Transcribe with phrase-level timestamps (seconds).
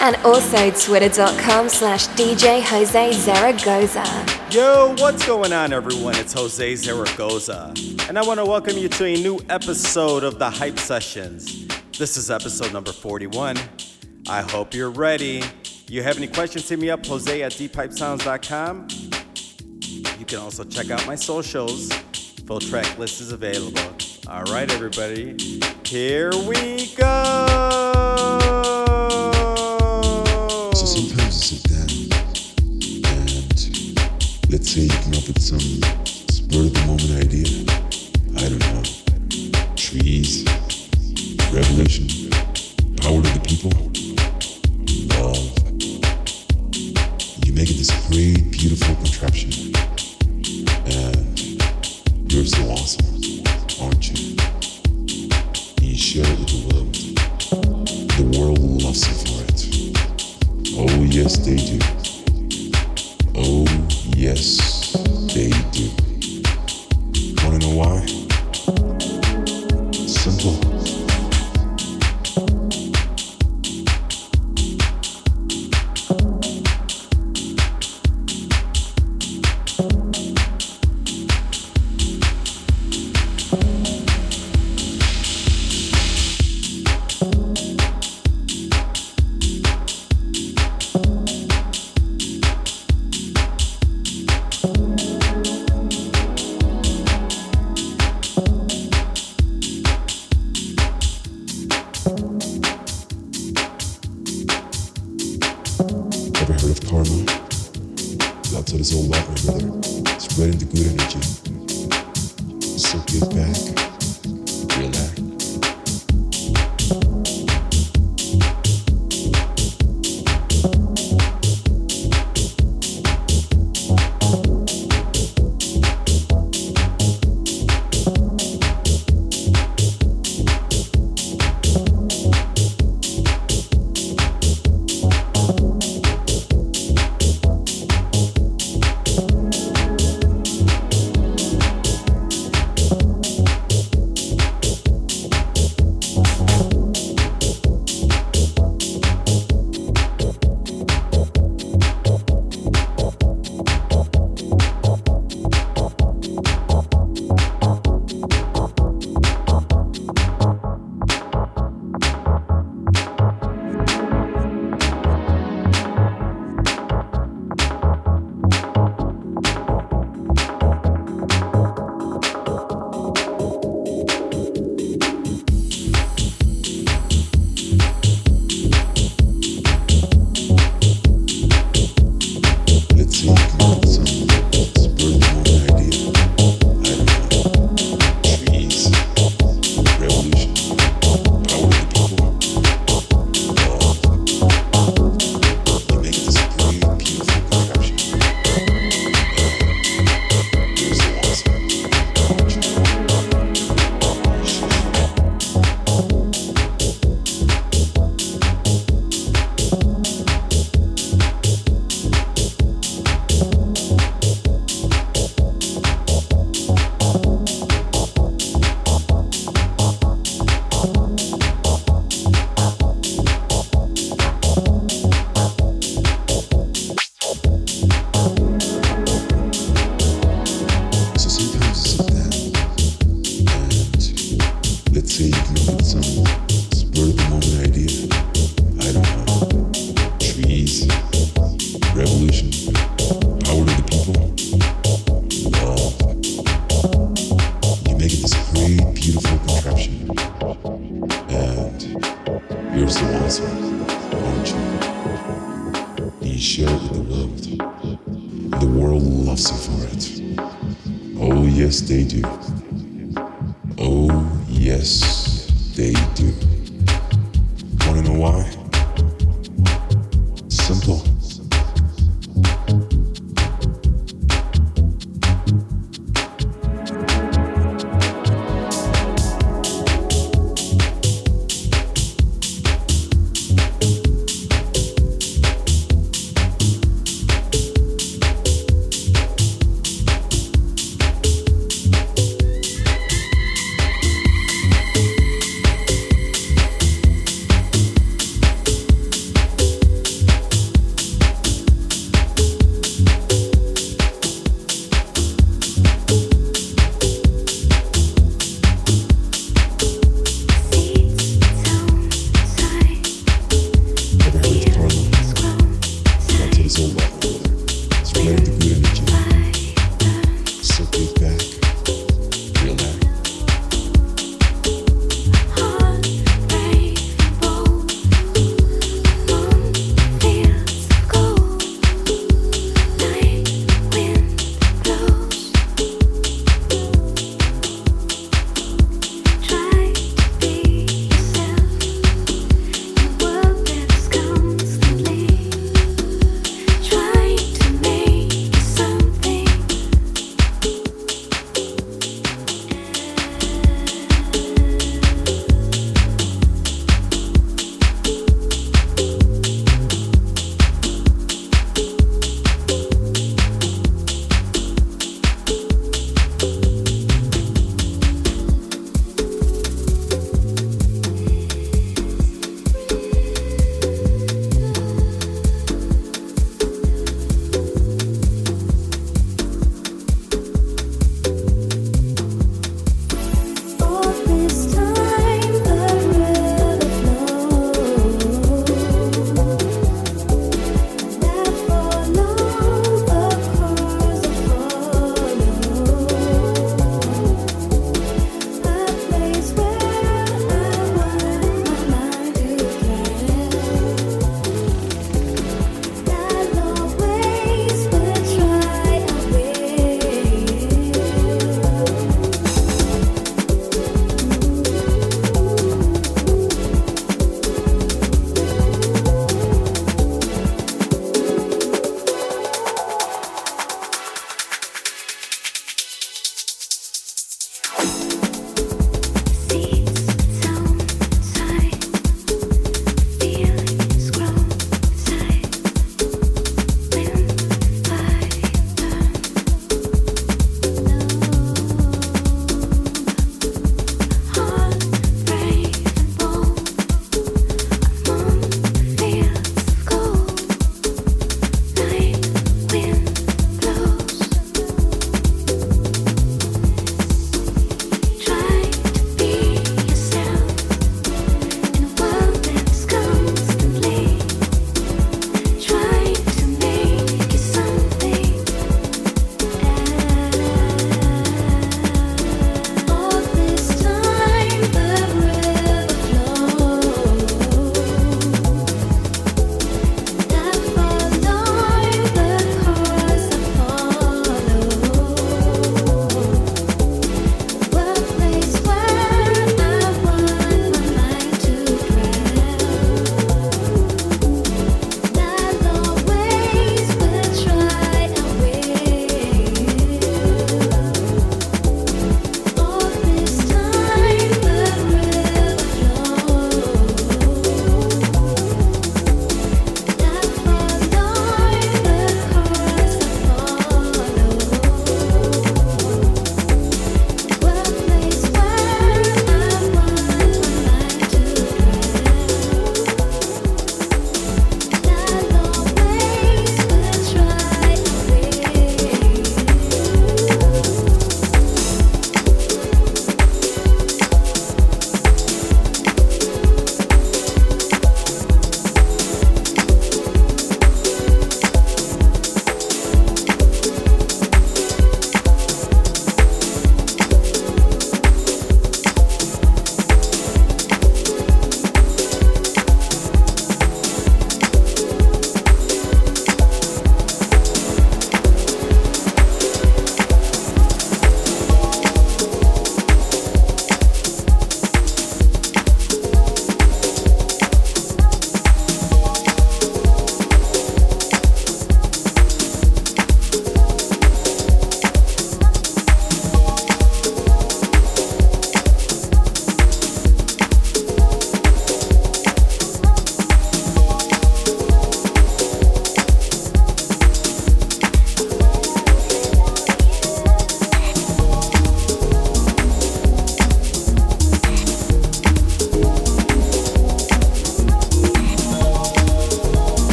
[0.00, 4.04] And also twitter.com slash DJ Jose Zaragoza.
[4.50, 6.14] Yo, what's going on, everyone?
[6.16, 7.74] It's Jose Zaragoza,
[8.08, 11.66] and I want to welcome you to a new episode of the Hype Sessions.
[11.98, 13.56] This is episode number 41.
[14.28, 15.42] I hope you're ready.
[15.88, 18.88] You have any questions, hit me up, Jose at deephypesounds.com.
[20.18, 21.92] You can also check out my socials.
[22.46, 23.80] Full track list is available.
[24.28, 25.36] All right, everybody,
[25.84, 28.35] here we go.
[34.48, 35.60] Let's say you come up with some
[36.30, 37.46] spur of the moment idea.
[38.36, 38.82] I don't know.
[39.76, 40.44] Trees,
[41.52, 42.08] revolution,
[43.02, 43.70] power to the people,
[45.12, 45.52] love.
[47.44, 49.52] You make it this great, beautiful contraption.
[50.86, 53.44] And you're so awesome,
[53.82, 54.36] aren't you?
[55.82, 56.94] You share it with the world.
[58.16, 59.25] The world loves you.
[61.26, 61.95] Oh, yes,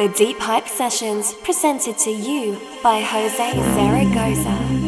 [0.00, 4.79] the Deep Hype Sessions presented to you by Jose Zaragoza.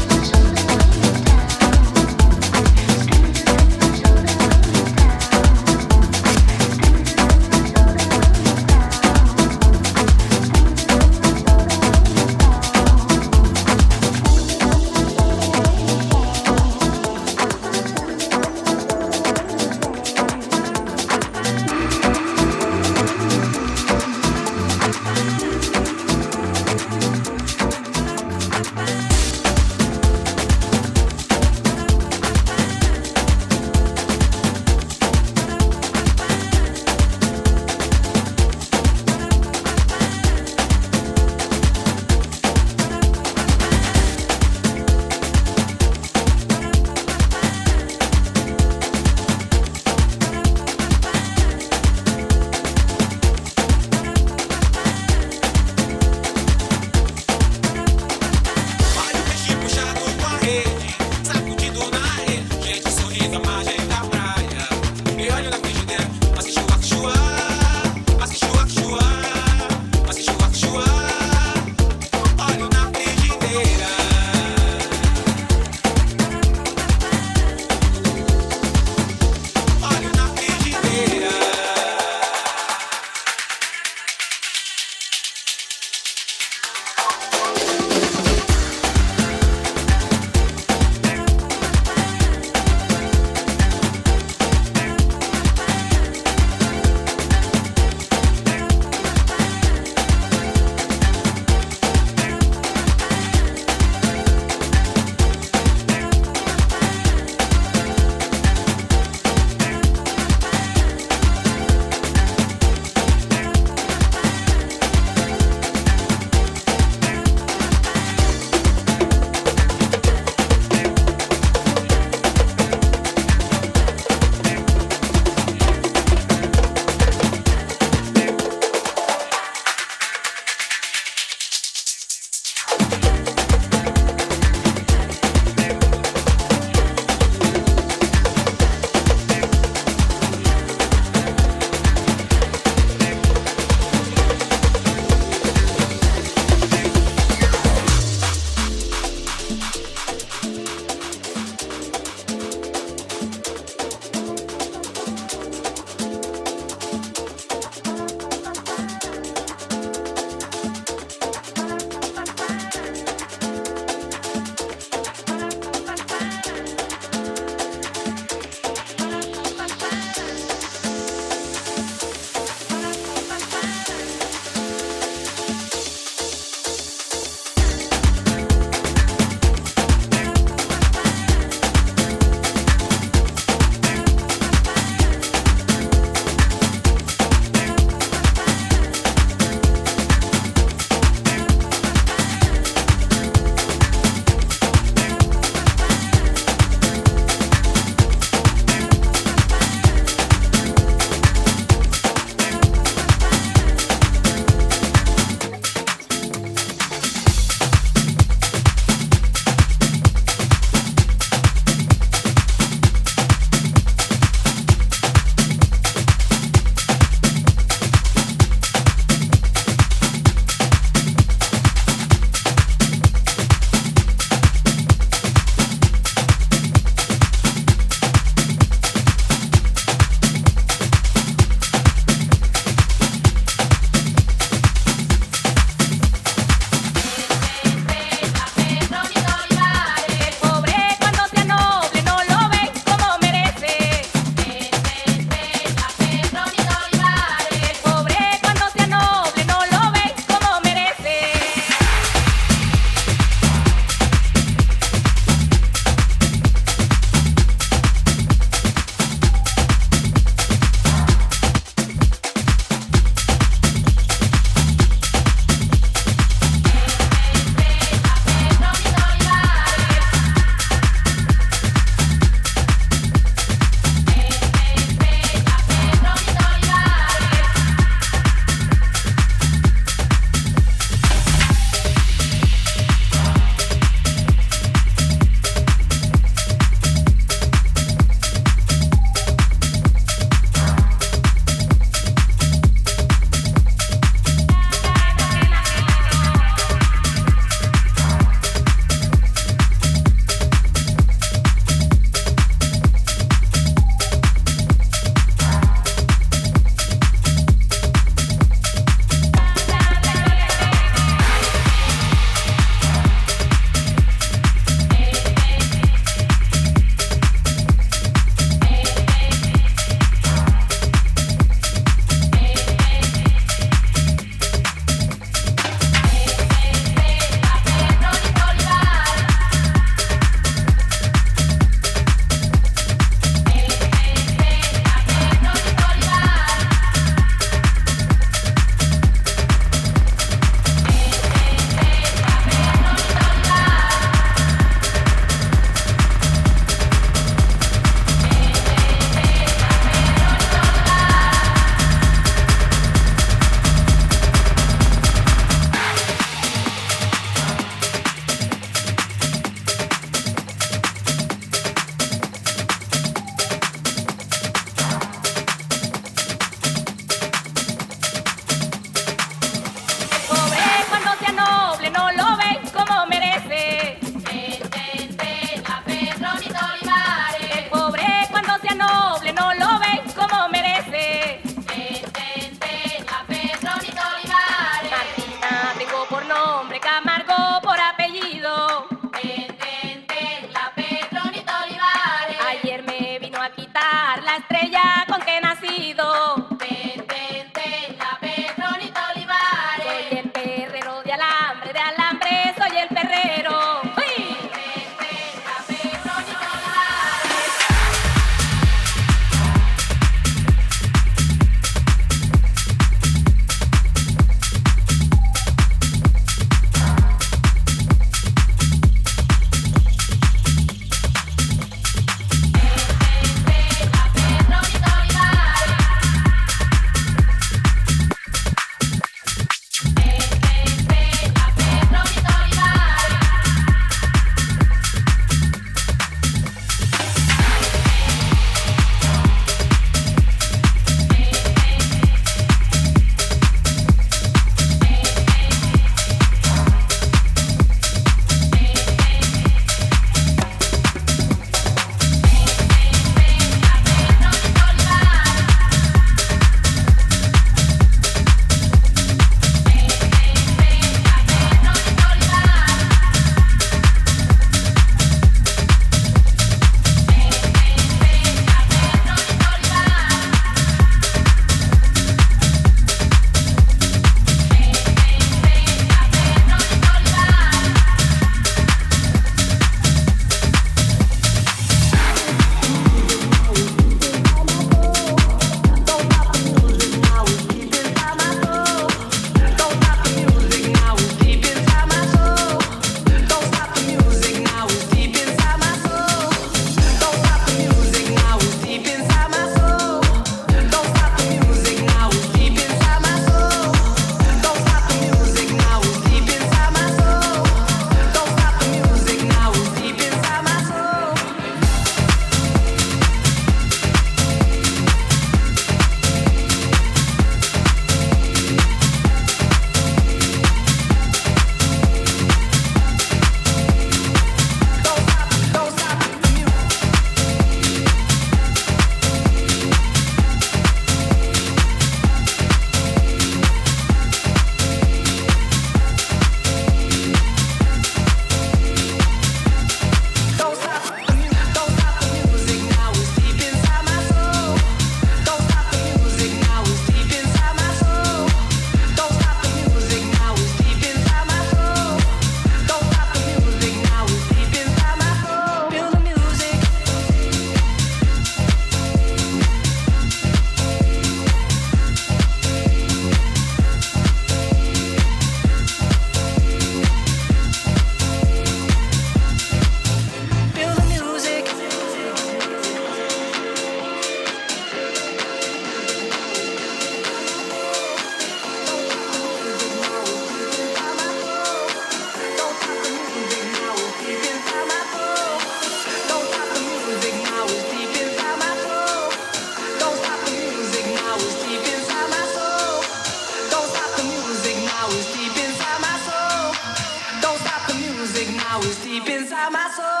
[598.21, 600.00] music now is deep inside my soul.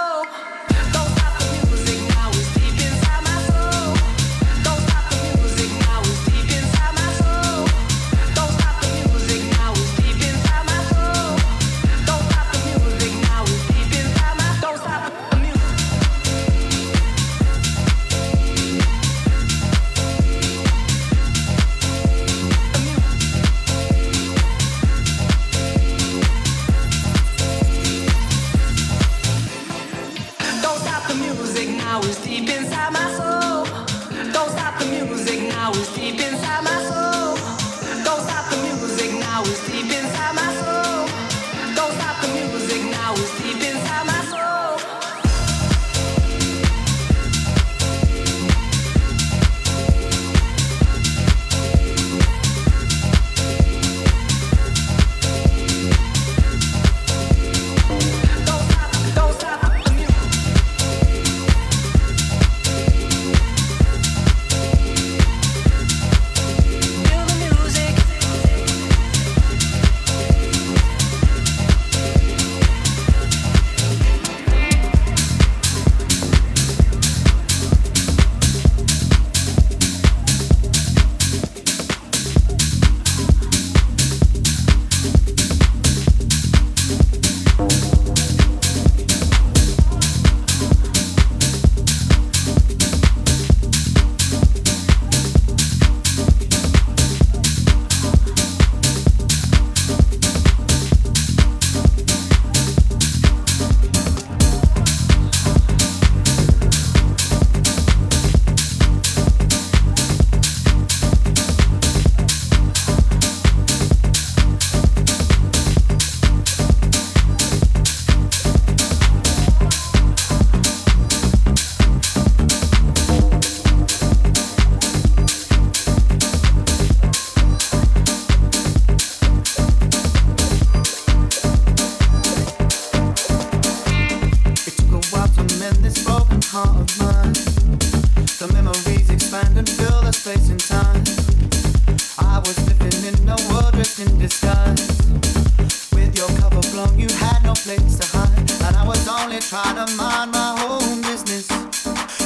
[149.51, 151.45] Trying to mind my own business.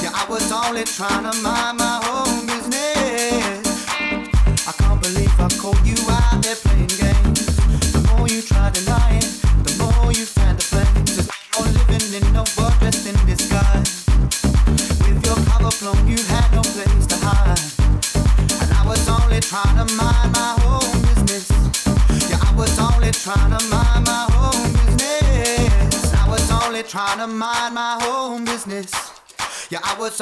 [0.04, 1.95] Yeah, I was only trying to mind my
[28.04, 28.92] own business.
[29.70, 30.22] Yeah, I was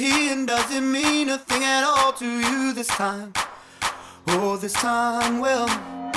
[0.00, 3.32] me he and does it mean a thing at all to you this time?
[4.28, 6.13] Oh, this time will.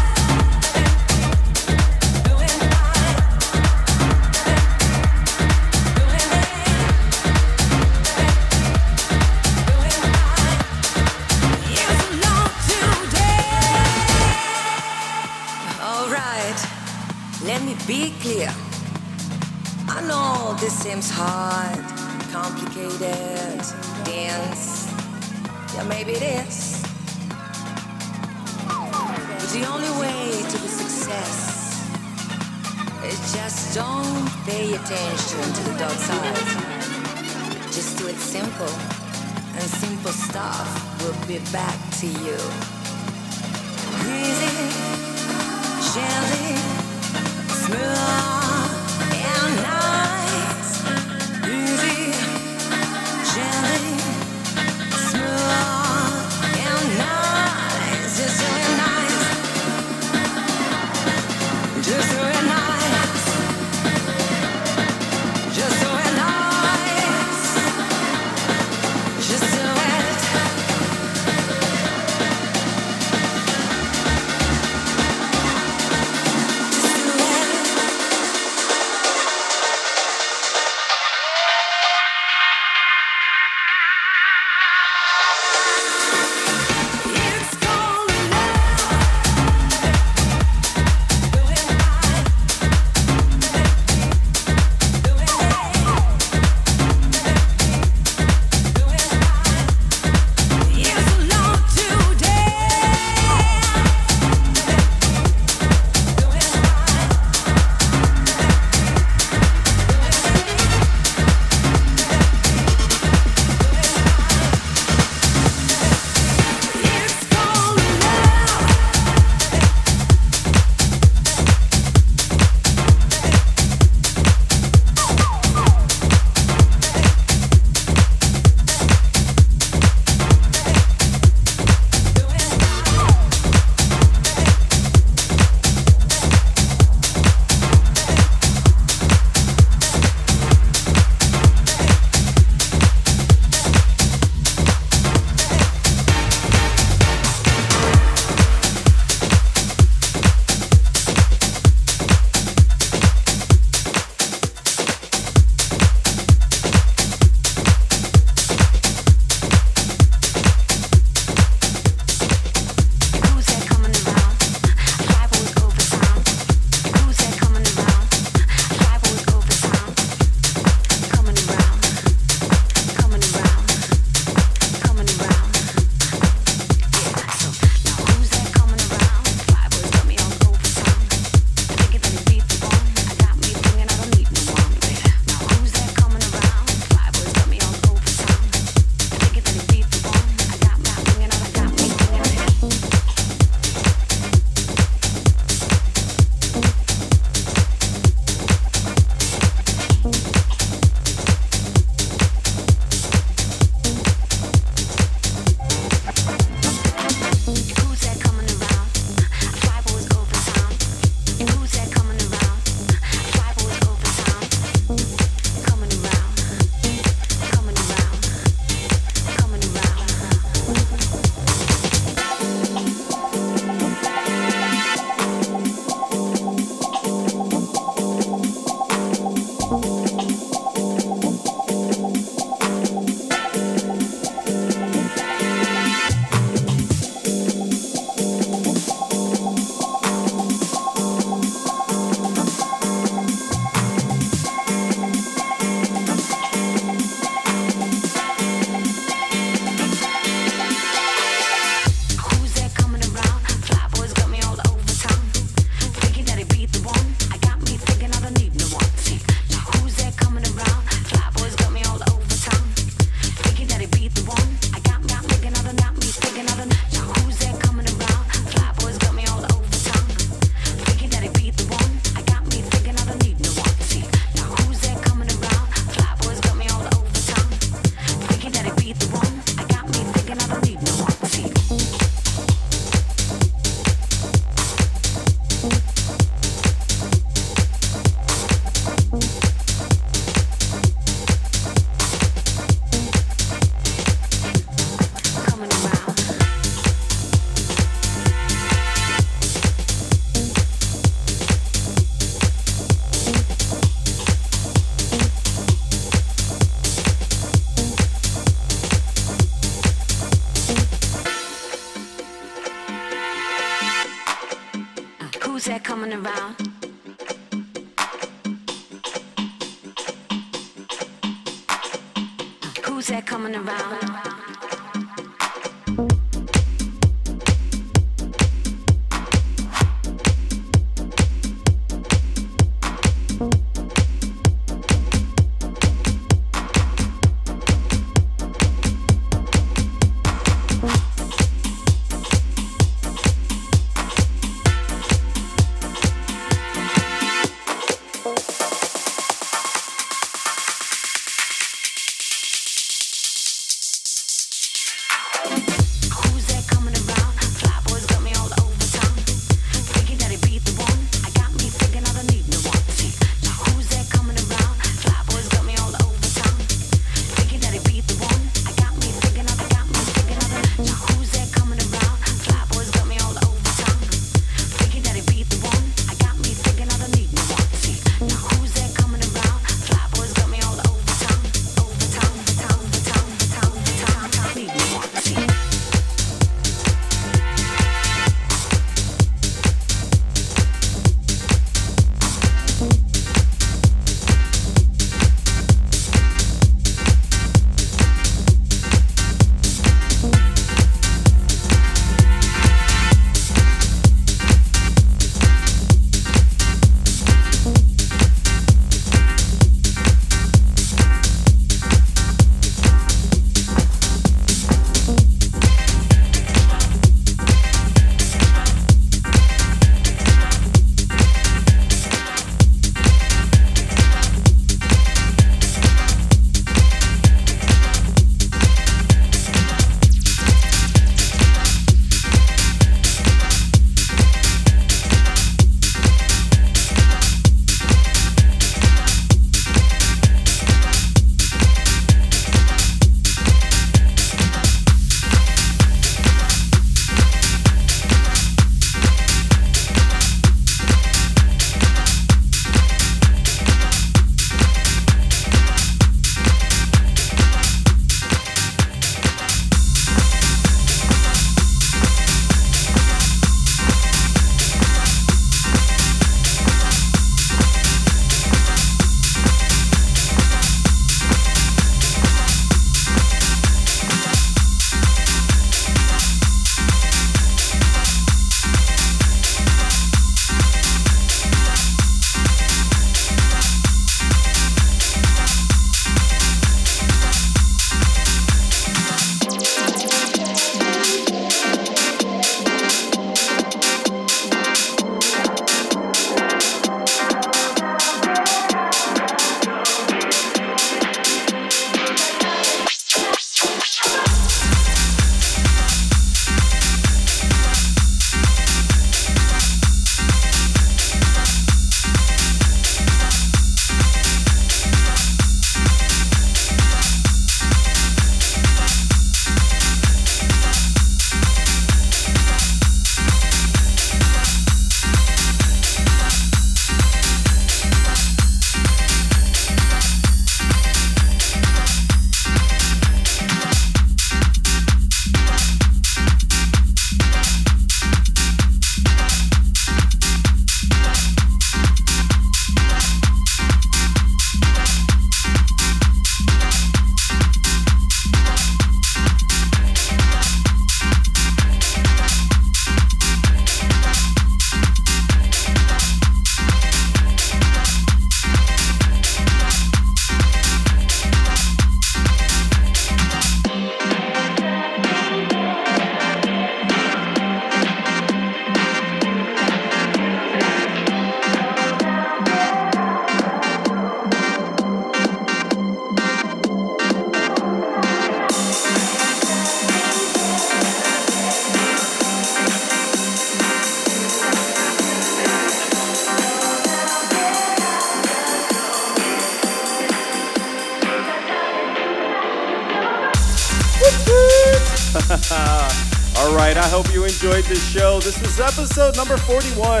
[597.40, 598.20] Enjoyed this show.
[598.20, 600.00] This was episode number 41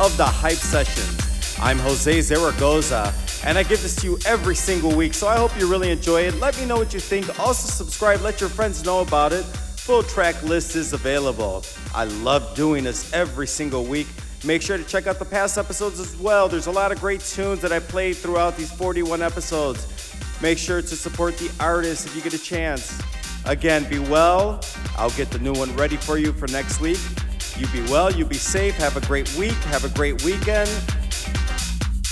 [0.00, 1.04] of the Hype Session.
[1.62, 3.12] I'm Jose Zaragoza,
[3.44, 6.22] and I give this to you every single week, so I hope you really enjoy
[6.22, 6.34] it.
[6.40, 7.38] Let me know what you think.
[7.38, 9.44] Also, subscribe, let your friends know about it.
[9.44, 11.62] Full track list is available.
[11.94, 14.08] I love doing this every single week.
[14.44, 16.48] Make sure to check out the past episodes as well.
[16.48, 19.86] There's a lot of great tunes that I played throughout these 41 episodes.
[20.40, 22.98] Make sure to support the artists if you get a chance.
[23.50, 24.60] Again, be well.
[24.96, 27.00] I'll get the new one ready for you for next week.
[27.58, 30.70] You be well, you be safe, have a great week, have a great weekend.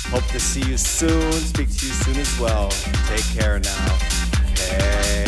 [0.06, 2.70] Hope to see you soon, speak to you soon as well.
[3.06, 3.98] Take care now.
[4.56, 5.27] Peace.